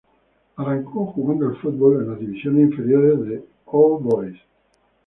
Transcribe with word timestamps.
Arrancó 0.57 1.05
jugando 1.13 1.45
al 1.47 1.57
fútbol 1.57 2.01
en 2.01 2.09
las 2.09 2.19
divisiones 2.19 2.71
inferiores 2.71 3.21
de 3.23 3.45
All 3.67 4.01
Boys. 4.01 4.37